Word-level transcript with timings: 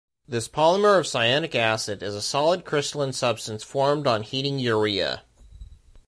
This 0.27 0.47
polymer 0.49 0.97
of 0.97 1.05
cyanic 1.05 1.53
acid 1.53 2.01
is 2.01 2.15
a 2.15 2.23
solid 2.23 2.65
crystalline 2.65 3.13
substance 3.13 3.61
formed 3.61 4.07
on 4.07 4.23
heating 4.23 4.57
urea. 4.57 5.21